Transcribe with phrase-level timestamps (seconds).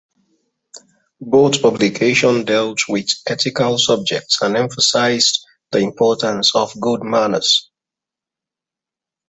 [1.19, 7.69] Both publications dealt with ethical subjects and emphasized the importance of good manners.